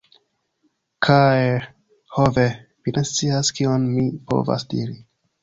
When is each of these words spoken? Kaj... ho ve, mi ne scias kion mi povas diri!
Kaj... 1.07 1.41
ho 2.15 2.25
ve, 2.39 2.47
mi 2.81 2.95
ne 2.97 3.05
scias 3.11 3.53
kion 3.61 3.87
mi 3.93 4.09
povas 4.33 4.69
diri! 4.75 4.99